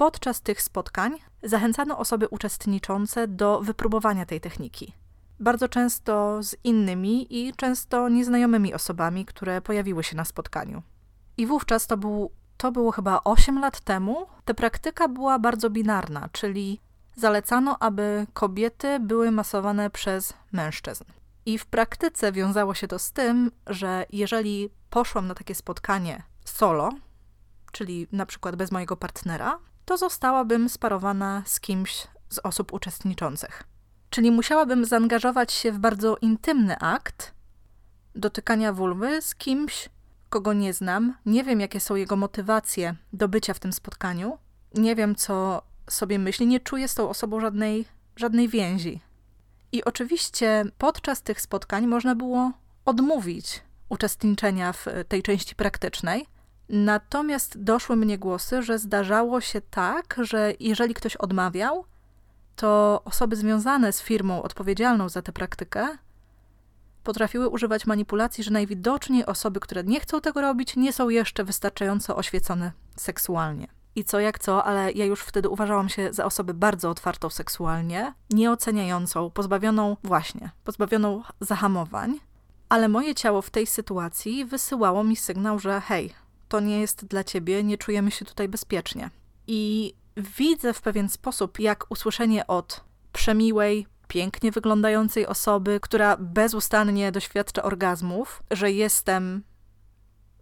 Podczas 0.02 0.42
tych 0.42 0.62
spotkań 0.62 1.18
zachęcano 1.44 1.98
osoby 1.98 2.28
uczestniczące 2.28 3.28
do 3.28 3.62
wypróbowania 3.62 4.26
tej 4.26 4.42
techniki. 4.42 4.94
Bardzo 5.40 5.70
często 5.70 6.44
z 6.44 6.56
innymi 6.64 7.28
i 7.40 7.54
często 7.54 8.10
nieznajomymi 8.10 8.74
osobami, 8.74 9.26
które 9.26 9.62
pojawiły 9.62 10.04
się 10.04 10.16
na 10.16 10.26
spotkaniu. 10.26 10.82
I 11.38 11.48
wówczas 11.48 11.88
to, 11.88 11.98
był, 11.98 12.32
to 12.58 12.72
było 12.72 12.92
chyba 12.92 13.22
8 13.24 13.60
lat 13.60 13.80
temu. 13.80 14.26
Ta 14.46 14.54
praktyka 14.54 15.08
była 15.08 15.40
bardzo 15.40 15.70
binarna, 15.70 16.30
czyli 16.32 16.80
zalecano, 17.16 17.78
aby 17.80 18.28
kobiety 18.34 19.00
były 19.00 19.32
masowane 19.32 19.90
przez 19.90 20.34
mężczyzn. 20.52 21.04
I 21.46 21.58
w 21.58 21.66
praktyce 21.66 22.32
wiązało 22.32 22.74
się 22.74 22.88
to 22.88 23.00
z 23.00 23.12
tym, 23.12 23.52
że 23.68 24.06
jeżeli 24.10 24.70
poszłam 24.90 25.28
na 25.28 25.36
takie 25.36 25.56
spotkanie 25.56 26.24
solo, 26.46 26.90
czyli 27.72 28.08
na 28.12 28.26
przykład 28.26 28.56
bez 28.56 28.72
mojego 28.72 28.98
partnera, 28.98 29.60
to 29.86 29.98
zostałabym 29.98 30.70
sparowana 30.70 31.44
z 31.46 31.60
kimś 31.60 32.08
z 32.30 32.40
osób 32.40 32.74
uczestniczących. 32.74 33.64
Czyli 34.10 34.32
musiałabym 34.32 34.86
zaangażować 34.86 35.52
się 35.52 35.72
w 35.72 35.80
bardzo 35.80 36.18
intymny 36.18 36.80
akt 36.80 37.34
dotykania 38.16 38.74
wulwy 38.74 39.22
z 39.22 39.36
kimś, 39.36 39.90
kogo 40.30 40.54
nie 40.54 40.74
znam, 40.74 41.18
nie 41.26 41.44
wiem, 41.44 41.60
jakie 41.60 41.80
są 41.80 41.96
jego 41.96 42.16
motywacje 42.16 42.96
do 43.14 43.28
bycia 43.28 43.54
w 43.54 43.60
tym 43.60 43.74
spotkaniu, 43.74 44.38
nie 44.76 44.96
wiem, 44.96 45.16
co 45.16 45.62
sobie 45.90 46.20
myśli, 46.20 46.48
nie 46.48 46.60
czuję 46.60 46.88
z 46.88 46.96
tą 46.96 47.10
osobą 47.10 47.40
żadnej, 47.40 47.86
żadnej 48.16 48.50
więzi. 48.50 49.02
I 49.72 49.84
oczywiście 49.84 50.66
podczas 50.78 51.22
tych 51.22 51.42
spotkań 51.42 51.88
można 51.88 52.16
było 52.16 52.52
odmówić 52.86 53.62
uczestniczenia 53.90 54.74
w 54.74 54.86
tej 55.08 55.24
części 55.24 55.56
praktycznej. 55.56 56.28
Natomiast 56.72 57.64
doszły 57.64 57.96
mnie 57.96 58.18
głosy, 58.18 58.62
że 58.64 58.80
zdarzało 58.80 59.42
się 59.42 59.62
tak, 59.62 60.18
że 60.22 60.54
jeżeli 60.60 60.94
ktoś 60.94 61.16
odmawiał, 61.16 61.86
to 62.56 63.02
osoby 63.06 63.36
związane 63.36 63.94
z 63.94 64.02
firmą 64.02 64.44
odpowiedzialną 64.44 65.10
za 65.10 65.22
tę 65.22 65.32
praktykę 65.32 65.88
potrafiły 67.04 67.50
używać 67.50 67.86
manipulacji, 67.86 68.44
że 68.44 68.52
najwidoczniej 68.52 69.26
osoby, 69.26 69.60
które 69.60 69.84
nie 69.84 70.00
chcą 70.00 70.22
tego 70.22 70.42
robić, 70.42 70.76
nie 70.76 70.94
są 70.94 71.10
jeszcze 71.10 71.44
wystarczająco 71.44 72.16
oświecone 72.16 72.72
seksualnie. 72.98 73.68
I 73.96 74.04
co 74.04 74.20
jak 74.20 74.40
co, 74.40 74.64
ale 74.64 74.92
ja 74.92 75.06
już 75.06 75.22
wtedy 75.22 75.50
uważałam 75.50 75.90
się 75.90 76.14
za 76.14 76.26
osobę 76.26 76.54
bardzo 76.54 76.90
otwartą 76.90 77.30
seksualnie, 77.30 78.14
nieoceniającą, 78.30 79.32
pozbawioną 79.32 79.98
właśnie, 80.04 80.52
pozbawioną 80.64 81.24
zahamowań, 81.40 82.20
ale 82.70 82.90
moje 82.90 83.16
ciało 83.16 83.42
w 83.42 83.50
tej 83.50 83.68
sytuacji 83.68 84.46
wysyłało 84.46 85.04
mi 85.04 85.16
sygnał, 85.16 85.60
że 85.60 85.82
hej, 85.82 86.14
to 86.52 86.60
nie 86.60 86.80
jest 86.82 87.06
dla 87.06 87.24
ciebie, 87.24 87.64
nie 87.64 87.78
czujemy 87.78 88.12
się 88.12 88.26
tutaj 88.26 88.48
bezpiecznie. 88.48 89.10
I 89.48 89.94
widzę 90.18 90.74
w 90.74 90.82
pewien 90.82 91.10
sposób, 91.10 91.60
jak 91.60 91.86
usłyszenie 91.90 92.48
od 92.48 92.84
przemiłej, 93.14 93.88
pięknie 94.08 94.52
wyglądającej 94.52 95.28
osoby, 95.28 95.80
która 95.82 96.18
bezustannie 96.18 97.12
doświadcza 97.12 97.64
orgazmów, 97.64 98.44
że 98.52 98.72
jestem 98.72 99.44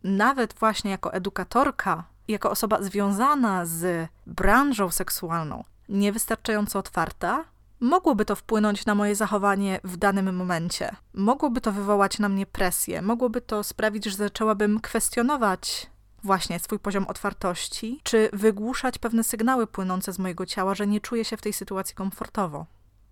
nawet 0.03 0.53
właśnie 0.53 0.91
jako 0.91 1.13
edukatorka 1.13 2.03
jako 2.27 2.51
osoba 2.51 2.81
związana 2.81 3.65
z 3.65 4.09
branżą 4.27 4.89
seksualną, 4.89 5.63
niewystarczająco 5.89 6.79
otwarta, 6.79 7.45
mogłoby 7.79 8.25
to 8.25 8.35
wpłynąć 8.35 8.85
na 8.85 8.95
moje 8.95 9.15
zachowanie 9.15 9.79
w 9.83 9.97
danym 9.97 10.35
momencie. 10.35 10.95
Mogłoby 11.13 11.61
to 11.61 11.71
wywołać 11.71 12.19
na 12.19 12.29
mnie 12.29 12.45
presję, 12.45 13.01
mogłoby 13.01 13.41
to 13.41 13.63
sprawić, 13.63 14.05
że 14.05 14.15
zaczęłabym 14.15 14.79
kwestionować 14.79 15.89
właśnie 16.23 16.59
swój 16.59 16.79
poziom 16.79 17.07
otwartości, 17.07 17.99
czy 18.03 18.29
wygłuszać 18.33 18.97
pewne 18.97 19.23
sygnały 19.23 19.67
płynące 19.67 20.13
z 20.13 20.19
mojego 20.19 20.45
ciała, 20.45 20.75
że 20.75 20.87
nie 20.87 21.01
czuję 21.01 21.25
się 21.25 21.37
w 21.37 21.41
tej 21.41 21.53
sytuacji 21.53 21.95
komfortowo. 21.95 22.65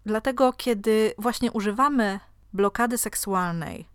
Dlatego, 0.05 0.53
kiedy 0.53 1.13
właśnie 1.17 1.51
używamy 1.51 2.19
blokady 2.53 2.97
seksualnej, 2.97 3.87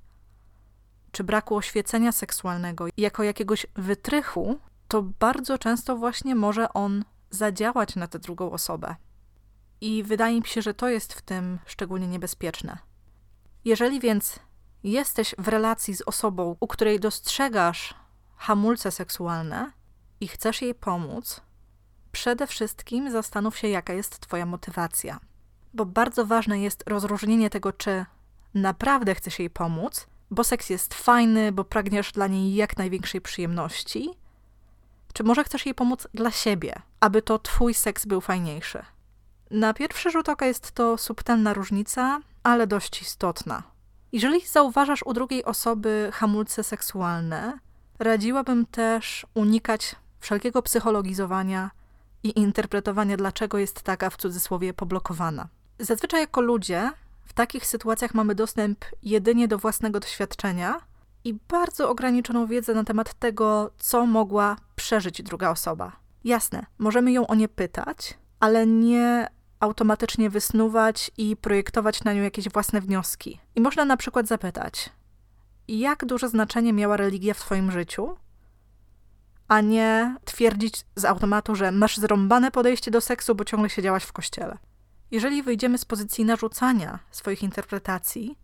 czy 1.13 1.25
braku 1.25 1.57
oświecenia 1.57 2.13
seksualnego 2.13 2.87
jako 2.97 3.23
jakiegoś 3.23 3.67
wytrychu, 3.77 4.59
to 4.89 5.03
bardzo 5.03 5.59
często 5.59 5.97
właśnie 5.97 6.35
może 6.35 6.73
on 6.73 7.05
zadziałać 7.31 7.97
na 7.97 8.07
tę 8.07 8.19
drugą 8.19 8.53
osobę. 8.53 8.97
I 9.81 10.03
wydaje 10.03 10.41
mi 10.41 10.47
się, 10.47 10.63
że 10.63 10.75
to 10.75 10.89
jest 10.89 11.13
w 11.13 11.23
tym 11.23 11.59
szczególnie 11.67 12.09
niebezpieczne. 12.09 12.79
Jeżeli 13.65 14.01
więc 14.01 14.39
jesteś 14.85 15.35
w 15.39 15.49
relacji 15.49 15.95
z 15.95 16.03
osobą, 16.03 16.57
u 16.61 16.67
której 16.67 17.01
dostrzegasz 17.01 17.95
hamulce 18.37 18.91
seksualne 18.91 19.73
i 20.21 20.29
chcesz 20.29 20.63
jej 20.63 20.75
pomóc, 20.75 21.41
przede 22.13 22.47
wszystkim 22.47 23.11
zastanów 23.11 23.59
się, 23.59 23.69
jaka 23.69 23.93
jest 23.93 24.21
Twoja 24.21 24.47
motywacja. 24.47 25.21
Bo 25.75 25.87
bardzo 25.87 26.27
ważne 26.27 26.61
jest 26.61 26.85
rozróżnienie 26.87 27.51
tego, 27.51 27.73
czy 27.73 28.07
naprawdę 28.55 29.15
chcesz 29.15 29.39
jej 29.39 29.51
pomóc, 29.51 30.07
bo 30.31 30.45
seks 30.45 30.71
jest 30.71 30.95
fajny, 30.95 31.53
bo 31.53 31.65
pragniesz 31.65 32.13
dla 32.13 32.27
niej 32.27 32.55
jak 32.55 32.77
największej 32.77 33.21
przyjemności? 33.21 34.11
Czy 35.13 35.25
może 35.25 35.45
chcesz 35.45 35.67
jej 35.67 35.75
pomóc 35.75 36.09
dla 36.15 36.31
siebie, 36.31 36.75
aby 37.01 37.23
to 37.23 37.39
twój 37.39 37.75
seks 37.75 38.07
był 38.07 38.21
fajniejszy? 38.21 38.83
Na 39.51 39.75
pierwszy 39.75 40.11
rzut 40.11 40.29
oka 40.29 40.47
jest 40.47 40.73
to 40.73 40.99
subtelna 40.99 41.53
różnica, 41.55 42.21
ale 42.43 42.67
dość 42.67 43.03
istotna. 43.03 43.63
Jeżeli 44.13 44.47
zauważasz 44.47 45.03
u 45.03 45.13
drugiej 45.13 45.45
osoby 45.45 46.11
hamulce 46.13 46.65
seksualne, 46.65 47.59
radziłabym 47.99 48.67
też 48.67 49.27
unikać 49.35 49.97
wszelkiego 50.21 50.63
psychologizowania 50.63 51.71
i 52.23 52.39
interpretowania, 52.39 53.17
dlaczego 53.17 53.59
jest 53.59 53.83
taka 53.83 54.11
w 54.11 54.17
cudzysłowie 54.17 54.75
poblokowana. 54.75 55.49
Zazwyczaj 55.79 56.21
jako 56.21 56.41
ludzie 56.41 56.91
w 57.25 57.33
takich 57.33 57.67
sytuacjach 57.67 58.15
mamy 58.15 58.35
dostęp 58.35 58.85
jedynie 59.03 59.49
do 59.49 59.59
własnego 59.59 60.01
doświadczenia 60.01 60.81
i 61.25 61.35
bardzo 61.49 61.91
ograniczoną 61.91 62.47
wiedzę 62.47 62.75
na 62.75 62.85
temat 62.85 63.15
tego, 63.15 63.71
co 63.79 64.07
mogła 64.07 64.57
przeżyć 64.77 65.23
druga 65.23 65.51
osoba. 65.51 65.93
Jasne, 66.25 66.67
możemy 66.79 67.13
ją 67.13 67.27
o 67.27 67.35
nie 67.35 67.49
pytać, 67.49 68.19
ale 68.41 68.67
nie 68.67 69.29
automatycznie 69.61 70.31
wysnuwać 70.31 71.11
i 71.19 71.37
projektować 71.37 72.05
na 72.05 72.13
nią 72.13 72.23
jakieś 72.23 72.49
własne 72.49 72.81
wnioski. 72.81 73.41
I 73.55 73.61
można 73.61 73.85
na 73.85 73.97
przykład 73.97 74.27
zapytać, 74.27 74.91
jak 75.79 76.05
duże 76.05 76.29
znaczenie 76.29 76.73
miała 76.73 76.97
religia 76.97 77.35
w 77.35 77.41
Twoim 77.41 77.71
życiu? 77.71 78.17
A 79.49 79.61
nie 79.61 80.17
twierdzić 80.25 80.85
z 80.97 81.05
automatu, 81.05 81.55
że 81.55 81.73
masz 81.73 81.97
zrąbane 81.97 82.51
podejście 82.51 82.91
do 82.91 83.01
seksu, 83.01 83.35
bo 83.35 83.45
ciągle 83.45 83.71
siedziałaś 83.71 84.05
w 84.05 84.13
kościele. 84.13 84.59
Jeżeli 85.11 85.43
wyjdziemy 85.43 85.79
z 85.79 85.85
pozycji 85.85 86.25
narzucania 86.25 86.99
swoich 87.11 87.43
interpretacji, 87.43 88.39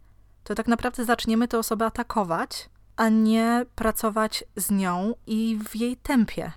to 0.44 0.54
tak 0.54 0.68
naprawdę 0.68 1.04
zaczniemy 1.04 1.48
tę 1.48 1.58
osobę 1.58 1.86
atakować, 1.86 2.70
a 2.96 3.08
nie 3.08 3.66
pracować 3.74 4.44
z 4.56 4.70
nią 4.70 5.14
i 5.26 5.58
w 5.70 5.76
jej 5.76 5.96
tempie. 5.96 6.52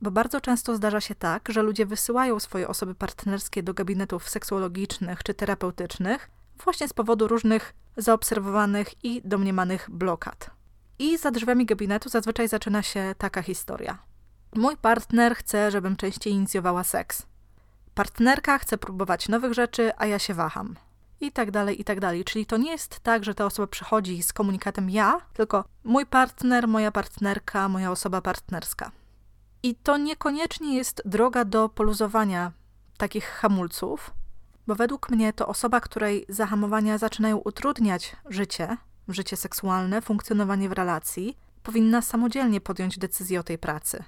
Bo 0.00 0.10
bardzo 0.10 0.40
często 0.40 0.76
zdarza 0.76 1.00
się 1.00 1.14
tak, 1.14 1.48
że 1.48 1.62
ludzie 1.62 1.86
wysyłają 1.86 2.40
swoje 2.40 2.68
osoby 2.68 2.94
partnerskie 2.94 3.62
do 3.62 3.74
gabinetów 3.74 4.28
seksuologicznych 4.28 5.22
czy 5.22 5.34
terapeutycznych 5.34 6.30
właśnie 6.64 6.88
z 6.88 6.92
powodu 6.92 7.28
różnych 7.28 7.74
zaobserwowanych 7.96 9.04
i 9.04 9.22
domniemanych 9.24 9.90
blokad. 9.90 10.50
I 10.98 11.18
za 11.18 11.30
drzwiami 11.30 11.66
gabinetu 11.66 12.08
zazwyczaj 12.08 12.48
zaczyna 12.48 12.82
się 12.82 13.14
taka 13.18 13.42
historia. 13.42 13.98
Mój 14.54 14.76
partner 14.76 15.36
chce, 15.36 15.70
żebym 15.70 15.96
częściej 15.96 16.32
inicjowała 16.32 16.84
seks. 16.84 17.26
Partnerka 17.94 18.58
chce 18.58 18.78
próbować 18.78 19.28
nowych 19.28 19.52
rzeczy, 19.52 19.92
a 19.96 20.06
ja 20.06 20.18
się 20.18 20.34
waham. 20.34 20.76
I 21.20 21.32
tak 21.32 21.50
dalej, 21.50 21.80
i 21.80 21.84
tak 21.84 22.00
dalej. 22.00 22.24
Czyli 22.24 22.46
to 22.46 22.56
nie 22.56 22.70
jest 22.70 23.00
tak, 23.00 23.24
że 23.24 23.34
ta 23.34 23.46
osoba 23.46 23.66
przychodzi 23.66 24.22
z 24.22 24.32
komunikatem 24.32 24.90
ja, 24.90 25.20
tylko 25.32 25.64
mój 25.84 26.06
partner, 26.06 26.68
moja 26.68 26.92
partnerka, 26.92 27.68
moja 27.68 27.90
osoba 27.90 28.20
partnerska. 28.20 28.90
I 29.62 29.74
to 29.74 29.96
niekoniecznie 29.96 30.76
jest 30.76 31.02
droga 31.04 31.44
do 31.44 31.68
poluzowania 31.68 32.52
takich 32.96 33.24
hamulców, 33.24 34.10
bo 34.66 34.74
według 34.74 35.10
mnie 35.10 35.32
to 35.32 35.46
osoba, 35.46 35.80
której 35.80 36.24
zahamowania 36.28 36.98
zaczynają 36.98 37.36
utrudniać 37.36 38.16
życie, 38.28 38.76
życie 39.08 39.36
seksualne, 39.36 40.02
funkcjonowanie 40.02 40.68
w 40.68 40.72
relacji, 40.72 41.36
powinna 41.62 42.02
samodzielnie 42.02 42.60
podjąć 42.60 42.98
decyzję 42.98 43.40
o 43.40 43.42
tej 43.42 43.58
pracy. 43.58 44.04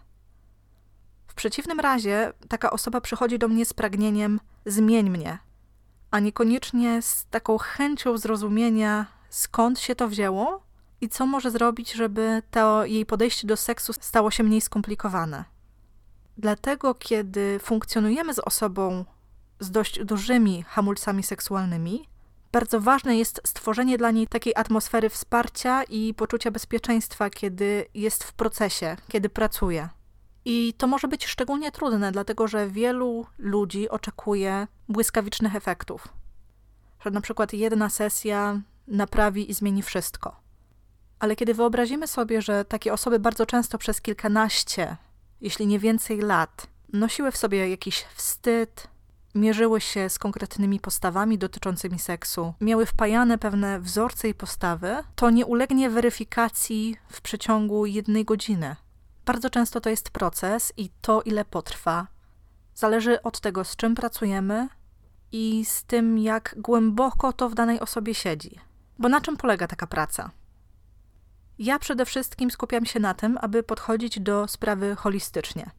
W 1.26 1.34
przeciwnym 1.34 1.80
razie 1.80 2.32
taka 2.48 2.70
osoba 2.70 3.00
przychodzi 3.00 3.38
do 3.38 3.48
mnie 3.48 3.66
z 3.66 3.72
pragnieniem 3.72 4.40
zmień 4.66 5.10
mnie, 5.10 5.38
a 6.10 6.20
niekoniecznie 6.20 7.02
z 7.02 7.26
taką 7.30 7.58
chęcią 7.58 8.18
zrozumienia, 8.18 9.06
skąd 9.30 9.80
się 9.80 9.94
to 9.94 10.08
wzięło 10.08 10.62
i 11.00 11.08
co 11.08 11.26
może 11.26 11.50
zrobić, 11.50 11.92
żeby 11.92 12.42
to 12.50 12.84
jej 12.84 13.06
podejście 13.06 13.46
do 13.46 13.56
seksu 13.56 13.92
stało 13.92 14.30
się 14.30 14.42
mniej 14.42 14.60
skomplikowane. 14.60 15.44
Dlatego, 16.38 16.94
kiedy 16.94 17.58
funkcjonujemy 17.58 18.34
z 18.34 18.38
osobą 18.38 19.04
z 19.60 19.70
dość 19.70 20.04
dużymi 20.04 20.62
hamulcami 20.62 21.22
seksualnymi, 21.22 22.08
bardzo 22.52 22.80
ważne 22.80 23.16
jest 23.16 23.40
stworzenie 23.44 23.98
dla 23.98 24.10
niej 24.10 24.26
takiej 24.26 24.52
atmosfery 24.56 25.10
wsparcia 25.10 25.82
i 25.82 26.14
poczucia 26.14 26.50
bezpieczeństwa, 26.50 27.30
kiedy 27.30 27.86
jest 27.94 28.24
w 28.24 28.32
procesie, 28.32 28.96
kiedy 29.08 29.28
pracuje. 29.28 29.88
I 30.44 30.74
to 30.78 30.86
może 30.86 31.08
być 31.08 31.26
szczególnie 31.26 31.72
trudne, 31.72 32.12
dlatego 32.12 32.48
że 32.48 32.68
wielu 32.68 33.26
ludzi 33.38 33.88
oczekuje 33.88 34.66
błyskawicznych 34.88 35.56
efektów. 35.56 36.08
Że 37.00 37.10
na 37.10 37.20
przykład 37.20 37.52
jedna 37.52 37.90
sesja 37.90 38.60
naprawi 38.86 39.50
i 39.50 39.54
zmieni 39.54 39.82
wszystko. 39.82 40.36
Ale 41.18 41.36
kiedy 41.36 41.54
wyobrazimy 41.54 42.06
sobie, 42.06 42.42
że 42.42 42.64
takie 42.64 42.92
osoby 42.92 43.18
bardzo 43.18 43.46
często 43.46 43.78
przez 43.78 44.00
kilkanaście, 44.00 44.96
jeśli 45.40 45.66
nie 45.66 45.78
więcej 45.78 46.20
lat, 46.20 46.66
nosiły 46.92 47.30
w 47.32 47.36
sobie 47.36 47.68
jakiś 47.70 48.04
wstyd, 48.14 48.88
mierzyły 49.36 49.80
się 49.80 50.08
z 50.08 50.18
konkretnymi 50.18 50.80
postawami 50.80 51.38
dotyczącymi 51.38 51.98
seksu, 51.98 52.54
miały 52.60 52.86
wpajane 52.86 53.38
pewne 53.38 53.80
wzorce 53.80 54.28
i 54.28 54.34
postawy, 54.34 54.96
to 55.14 55.30
nie 55.30 55.46
ulegnie 55.46 55.90
weryfikacji 55.90 56.96
w 57.08 57.20
przeciągu 57.20 57.86
jednej 57.86 58.24
godziny. 58.24 58.76
Bardzo 59.26 59.50
często 59.50 59.80
to 59.80 59.90
jest 59.90 60.10
proces 60.10 60.72
i 60.76 60.90
to, 61.00 61.22
ile 61.22 61.44
potrwa, 61.44 62.06
zależy 62.74 63.22
od 63.22 63.40
tego, 63.40 63.64
z 63.64 63.76
czym 63.76 63.94
pracujemy 63.94 64.68
i 65.32 65.64
z 65.64 65.84
tym, 65.84 66.18
jak 66.18 66.54
głęboko 66.58 67.32
to 67.32 67.48
w 67.48 67.54
danej 67.54 67.80
osobie 67.80 68.14
siedzi. 68.14 68.60
Bo 68.98 69.08
na 69.08 69.20
czym 69.20 69.36
polega 69.36 69.66
taka 69.66 69.86
praca? 69.86 70.30
Ja 71.58 71.78
przede 71.78 72.04
wszystkim 72.04 72.50
skupiam 72.50 72.86
się 72.86 73.00
na 73.00 73.14
tym, 73.14 73.38
aby 73.40 73.62
podchodzić 73.62 74.20
do 74.20 74.48
sprawy 74.48 74.96
holistycznie. 74.96 75.70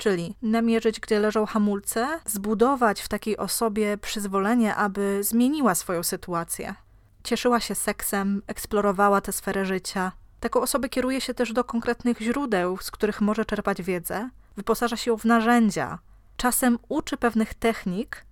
Czyli 0.00 0.34
namierzyć, 0.42 1.00
gdzie 1.00 1.20
leżą 1.20 1.46
hamulce, 1.46 2.20
zbudować 2.26 3.00
w 3.00 3.08
takiej 3.08 3.36
osobie 3.36 3.98
przyzwolenie, 3.98 4.74
aby 4.74 5.24
zmieniła 5.24 5.74
swoją 5.74 6.02
sytuację. 6.02 6.74
Cieszyła 7.24 7.60
się 7.60 7.74
seksem, 7.74 8.42
eksplorowała 8.46 9.20
tę 9.20 9.32
sferę 9.32 9.64
życia. 9.64 10.12
Taką 10.40 10.60
osobę 10.60 10.88
kieruje 10.88 11.20
się 11.20 11.34
też 11.34 11.52
do 11.52 11.64
konkretnych 11.64 12.20
źródeł, 12.20 12.78
z 12.78 12.90
których 12.90 13.20
może 13.20 13.44
czerpać 13.44 13.82
wiedzę, 13.82 14.30
wyposaża 14.56 14.96
się 14.96 15.18
w 15.18 15.24
narzędzia, 15.24 15.98
czasem 16.36 16.78
uczy 16.88 17.16
pewnych 17.16 17.54
technik, 17.54 18.24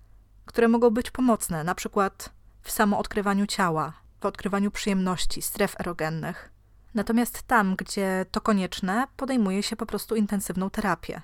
które 0.45 0.67
mogą 0.67 0.89
być 0.89 1.11
pomocne, 1.11 1.63
na 1.63 1.75
przykład 1.75 2.29
w 2.61 2.71
samoodkrywaniu 2.71 3.47
ciała, 3.47 3.93
w 4.21 4.25
odkrywaniu 4.25 4.71
przyjemności, 4.71 5.41
stref 5.41 5.75
erogennych. 5.79 6.51
Natomiast 6.93 7.41
tam, 7.41 7.75
gdzie 7.75 8.25
to 8.31 8.41
konieczne, 8.41 9.07
podejmuje 9.17 9.63
się 9.63 9.75
po 9.75 9.85
prostu 9.85 10.15
intensywną 10.15 10.69
terapię. 10.69 11.21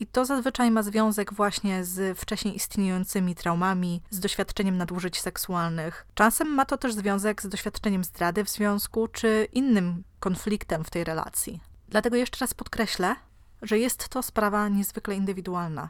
I 0.00 0.06
to 0.06 0.24
zazwyczaj 0.24 0.70
ma 0.70 0.82
związek 0.82 1.34
właśnie 1.34 1.84
z 1.84 2.18
wcześniej 2.18 2.56
istniejącymi 2.56 3.34
traumami, 3.34 4.02
z 4.10 4.20
doświadczeniem 4.20 4.76
nadużyć 4.76 5.20
seksualnych. 5.20 6.06
Czasem 6.14 6.48
ma 6.48 6.64
to 6.64 6.78
też 6.78 6.94
związek 6.94 7.42
z 7.42 7.48
doświadczeniem 7.48 8.04
zdrady 8.04 8.44
w 8.44 8.48
związku 8.48 9.08
czy 9.08 9.48
innym 9.52 10.04
konfliktem 10.20 10.84
w 10.84 10.90
tej 10.90 11.04
relacji. 11.04 11.60
Dlatego 11.88 12.16
jeszcze 12.16 12.40
raz 12.40 12.54
podkreślę, 12.54 13.16
że 13.62 13.78
jest 13.78 14.08
to 14.08 14.22
sprawa 14.22 14.68
niezwykle 14.68 15.14
indywidualna. 15.14 15.88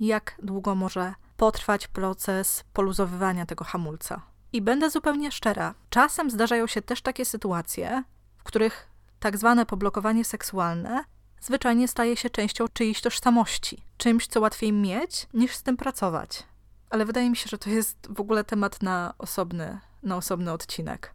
Jak 0.00 0.36
długo 0.42 0.74
może 0.74 1.14
potrwać 1.36 1.88
proces 1.88 2.64
poluzowywania 2.72 3.46
tego 3.46 3.64
hamulca? 3.64 4.22
I 4.52 4.62
będę 4.62 4.90
zupełnie 4.90 5.32
szczera, 5.32 5.74
czasem 5.90 6.30
zdarzają 6.30 6.66
się 6.66 6.82
też 6.82 7.02
takie 7.02 7.24
sytuacje, 7.24 8.04
w 8.36 8.42
których 8.42 8.88
tak 9.20 9.38
zwane 9.38 9.66
poblokowanie 9.66 10.24
seksualne 10.24 11.04
zwyczajnie 11.44 11.88
staje 11.88 12.16
się 12.16 12.30
częścią 12.30 12.68
czyjejś 12.68 13.00
tożsamości, 13.00 13.84
czymś, 13.96 14.26
co 14.26 14.40
łatwiej 14.40 14.72
mieć, 14.72 15.26
niż 15.34 15.56
z 15.56 15.62
tym 15.62 15.76
pracować. 15.76 16.42
Ale 16.90 17.04
wydaje 17.04 17.30
mi 17.30 17.36
się, 17.36 17.48
że 17.48 17.58
to 17.58 17.70
jest 17.70 17.96
w 18.10 18.20
ogóle 18.20 18.44
temat 18.44 18.82
na 18.82 19.14
osobny, 19.18 19.78
na 20.02 20.16
osobny 20.16 20.52
odcinek. 20.52 21.14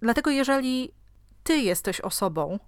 Dlatego, 0.00 0.30
jeżeli 0.30 0.92
ty 1.44 1.56
jesteś 1.56 2.00
osobą, 2.00 2.58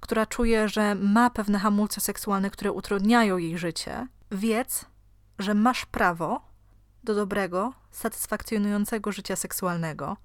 która 0.00 0.26
czuje, 0.26 0.68
że 0.68 0.94
ma 0.94 1.30
pewne 1.30 1.58
hamulce 1.58 2.00
seksualne, 2.00 2.50
które 2.50 2.72
utrudniają 2.72 3.38
jej 3.38 3.58
życie, 3.58 4.08
wiedz, 4.30 4.84
że 5.38 5.54
masz 5.54 5.86
prawo 5.86 6.48
do 7.04 7.14
dobrego, 7.14 7.72
satysfakcjonującego 7.90 9.12
życia 9.12 9.36
seksualnego, 9.36 10.16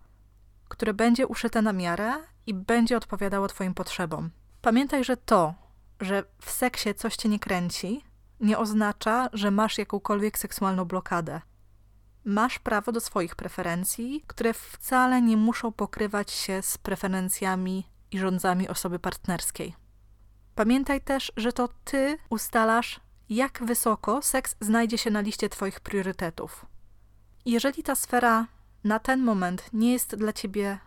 które 0.67 0.93
będzie 0.93 1.27
uszyte 1.27 1.61
na 1.61 1.73
miarę 1.73 2.13
i 2.47 2.53
będzie 2.53 2.97
odpowiadało 2.97 3.47
Twoim 3.47 3.73
potrzebom. 3.73 4.29
Pamiętaj, 4.61 5.03
że 5.03 5.17
to, 5.17 5.53
że 5.99 6.23
w 6.41 6.51
seksie 6.51 6.95
coś 6.95 7.15
cię 7.15 7.29
nie 7.29 7.39
kręci, 7.39 8.03
nie 8.39 8.57
oznacza, 8.57 9.29
że 9.33 9.51
masz 9.51 9.77
jakąkolwiek 9.77 10.37
seksualną 10.37 10.85
blokadę. 10.85 11.41
Masz 12.25 12.59
prawo 12.59 12.91
do 12.91 12.99
swoich 12.99 13.35
preferencji, 13.35 14.23
które 14.27 14.53
wcale 14.53 15.21
nie 15.21 15.37
muszą 15.37 15.71
pokrywać 15.71 16.31
się 16.31 16.61
z 16.61 16.77
preferencjami 16.77 17.87
i 18.11 18.19
rządzami 18.19 18.69
osoby 18.69 18.99
partnerskiej. 18.99 19.75
Pamiętaj 20.55 21.01
też, 21.01 21.31
że 21.37 21.53
to 21.53 21.69
ty 21.83 22.17
ustalasz, 22.29 22.99
jak 23.29 23.63
wysoko 23.65 24.21
seks 24.21 24.55
znajdzie 24.59 24.97
się 24.97 25.11
na 25.11 25.21
liście 25.21 25.49
Twoich 25.49 25.79
priorytetów. 25.79 26.65
Jeżeli 27.45 27.83
ta 27.83 27.95
sfera 27.95 28.47
na 28.83 28.99
ten 28.99 29.23
moment 29.23 29.69
nie 29.73 29.93
jest 29.93 30.15
dla 30.15 30.33
Ciebie 30.33 30.79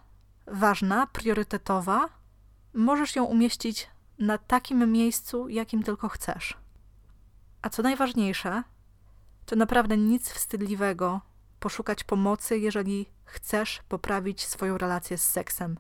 ważna, 0.47 1.07
priorytetowa, 1.07 2.09
możesz 2.75 3.17
ją 3.17 3.25
umieścić 3.25 3.91
na 4.19 4.39
takim 4.39 4.93
miejscu, 4.93 5.49
jakim 5.49 5.83
tylko 5.83 6.09
chcesz. 6.09 6.57
A 7.63 7.71
co 7.71 7.83
najważniejsze, 7.83 8.63
to 9.47 9.57
naprawdę 9.57 9.97
nic 9.97 10.31
wstydliwego 10.31 11.21
poszukać 11.61 12.05
pomocy, 12.05 12.59
jeżeli 12.59 13.07
chcesz 13.25 13.83
poprawić 13.89 14.47
swoją 14.47 14.79
relację 14.79 15.19
z 15.19 15.25
seksem. 15.25 15.79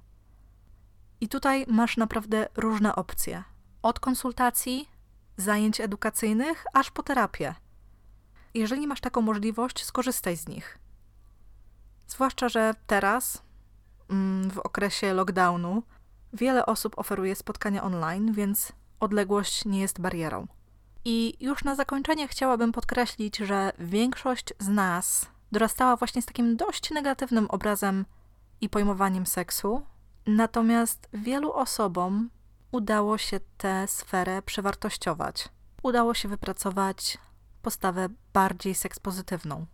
I 1.20 1.28
tutaj 1.28 1.64
masz 1.68 1.96
naprawdę 1.96 2.48
różne 2.56 2.96
opcje. 2.96 3.44
Od 3.82 4.00
konsultacji, 4.00 4.88
zajęć 5.36 5.80
edukacyjnych, 5.80 6.64
aż 6.72 6.90
po 6.90 7.02
terapię. 7.02 7.54
Jeżeli 8.54 8.86
masz 8.86 9.00
taką 9.00 9.20
możliwość, 9.20 9.84
skorzystaj 9.84 10.36
z 10.36 10.48
nich. 10.48 10.78
Zwłaszcza, 12.06 12.48
że 12.48 12.74
teraz, 12.86 13.42
mm, 14.10 14.50
w 14.50 14.58
okresie 14.58 15.14
lockdownu, 15.14 15.82
wiele 16.32 16.66
osób 16.66 16.98
oferuje 16.98 17.34
spotkania 17.34 17.82
online, 17.82 18.32
więc 18.32 18.72
odległość 19.00 19.64
nie 19.64 19.80
jest 19.80 20.00
barierą. 20.00 20.46
I 21.04 21.36
już 21.40 21.64
na 21.64 21.74
zakończenie 21.74 22.28
chciałabym 22.28 22.72
podkreślić, 22.72 23.36
że 23.36 23.72
większość 23.78 24.54
z 24.58 24.68
nas 24.68 25.26
dorastała 25.52 25.96
właśnie 25.96 26.22
z 26.22 26.26
takim 26.26 26.56
dość 26.56 26.90
negatywnym 26.90 27.46
obrazem 27.50 28.04
i 28.60 28.68
pojmowaniem 28.68 29.26
seksu, 29.26 29.82
natomiast 30.26 31.08
wielu 31.12 31.52
osobom 31.52 32.30
udało 32.72 33.18
się 33.18 33.40
tę 33.56 33.88
sferę 33.88 34.42
przewartościować. 34.42 35.48
Udało 35.82 36.14
się 36.14 36.28
wypracować 36.28 37.18
postawę 37.62 38.08
bardziej 38.32 38.74
sekspozytywną. 38.74 39.66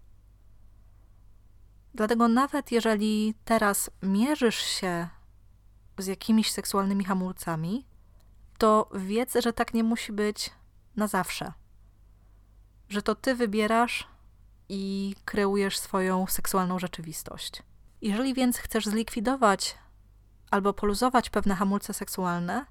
Dlatego 1.94 2.29
nawet 2.29 2.73
jeżeli 2.73 3.35
teraz 3.44 3.90
mierzysz 4.03 4.59
się 4.59 5.09
z 5.99 6.07
jakimiś 6.07 6.53
seksualnymi 6.53 7.05
hamulcami, 7.05 7.87
to 8.59 8.91
wiedz, 8.95 9.35
że 9.43 9.53
tak 9.53 9.75
nie 9.75 9.85
musi 9.85 10.13
być 10.13 10.51
na 10.97 11.07
zawsze. 11.07 11.53
Że 12.89 13.03
to 13.03 13.15
ty 13.15 13.35
wybierasz 13.35 14.09
i 14.69 15.15
kreujesz 15.25 15.79
swoją 15.79 16.27
seksualną 16.27 16.79
rzeczywistość. 16.79 17.63
Jeżeli 18.03 18.35
więc 18.35 18.59
chcesz 18.59 18.87
zlikwidować 18.87 19.79
albo 20.51 20.73
poluzować 20.73 21.31
pewne 21.31 21.55
hamulce 21.55 21.95
seksualne, 21.95 22.67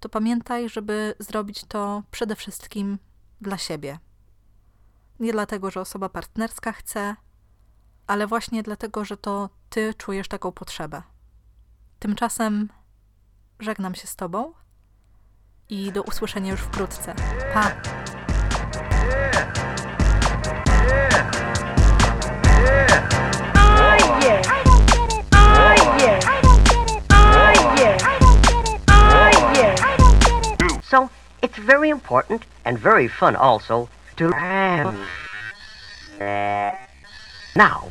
to 0.00 0.08
pamiętaj, 0.08 0.68
żeby 0.68 1.14
zrobić 1.18 1.64
to 1.64 2.02
przede 2.10 2.36
wszystkim 2.36 2.98
dla 3.40 3.58
siebie. 3.58 3.98
Nie 5.20 5.32
dlatego, 5.32 5.70
że 5.70 5.80
osoba 5.80 6.08
partnerska 6.08 6.72
chce, 6.72 7.16
ale 8.06 8.26
właśnie 8.26 8.62
dlatego, 8.62 9.04
że 9.04 9.16
to 9.16 9.50
ty 9.70 9.94
czujesz 9.94 10.28
taką 10.28 10.52
potrzebę. 10.52 11.02
Tymczasem 11.98 12.68
żegnam 13.60 13.94
się 13.94 14.06
z 14.06 14.16
tobą 14.16 14.52
i 15.68 15.92
do 15.92 16.02
usłyszenia 16.02 16.50
już 16.50 16.60
wkrótce. 16.60 17.14
Pa! 17.54 17.70
So, 30.82 31.08
it's 31.42 31.58
very 31.58 31.88
important 31.88 32.46
and 32.64 32.78
very 32.78 33.08
fun 33.08 33.36
also 33.36 33.88
to. 34.16 34.30
Now, 37.56 37.82